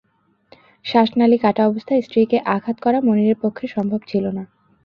[0.85, 4.43] শ্বাসনালি কাটা অবস্থায় স্ত্রীকে আঘাত করা মনিরের পক্ষে সম্ভব ছিল না।